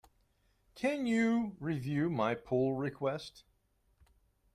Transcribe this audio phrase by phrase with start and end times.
[0.73, 3.43] Can you review my pull request?